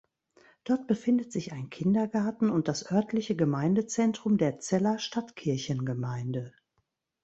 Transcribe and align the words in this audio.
Dort 0.63 0.87
befindet 0.87 1.31
sich 1.31 1.51
ein 1.53 1.69
Kindergarten 1.69 2.49
und 2.49 2.67
das 2.67 2.91
örtliche 2.91 3.35
Gemeindezentrum 3.35 4.39
der 4.39 4.57
Celler 4.57 4.97
Stadtkirchengemeinde. 4.97 6.53